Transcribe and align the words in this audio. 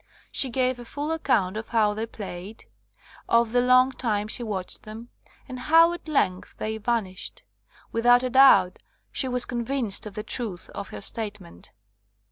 She 0.31 0.49
gave 0.49 0.79
a 0.79 0.83
full 0.83 1.11
account 1.11 1.57
of 1.57 1.69
how 1.69 1.93
they 1.93 2.07
played, 2.07 2.65
of 3.29 3.51
the 3.51 3.61
long 3.61 3.91
time 3.91 4.27
she 4.27 4.41
watched 4.41 4.81
them, 4.81 5.09
and 5.47 5.59
how 5.59 5.93
at 5.93 6.07
length 6.07 6.55
they 6.57 6.79
vanished. 6.79 7.43
Without 7.91 8.23
a 8.23 8.31
doubt 8.31 8.79
she 9.11 9.27
was 9.27 9.45
convinced 9.45 10.07
of 10.07 10.15
the 10.15 10.23
truth 10.23 10.71
of 10.71 10.89
her 10.89 11.01
statement. 11.01 11.69